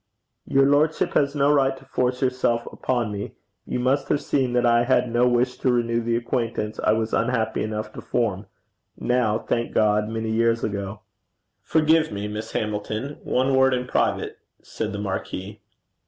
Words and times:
'Your 0.47 0.65
lordship 0.65 1.13
has 1.13 1.35
no 1.35 1.53
right 1.53 1.77
to 1.77 1.85
force 1.85 2.23
yourself 2.23 2.65
upon 2.73 3.11
me. 3.11 3.35
You 3.67 3.79
must 3.79 4.09
have 4.09 4.19
seen 4.19 4.53
that 4.53 4.65
I 4.65 4.83
had 4.83 5.11
no 5.11 5.27
wish 5.27 5.57
to 5.59 5.71
renew 5.71 6.01
the 6.01 6.15
acquaintance 6.15 6.79
I 6.79 6.93
was 6.93 7.13
unhappy 7.13 7.61
enough 7.61 7.93
to 7.93 8.01
form 8.01 8.47
now, 8.97 9.37
thank 9.37 9.75
God, 9.75 10.09
many 10.09 10.31
years 10.31 10.63
ago.' 10.63 11.01
'Forgive 11.61 12.11
me, 12.11 12.27
Miss 12.27 12.53
Hamilton. 12.53 13.19
One 13.23 13.53
word 13.55 13.75
in 13.75 13.85
private,' 13.85 14.39
said 14.63 14.91
the 14.91 14.97
marquis. 14.99 15.61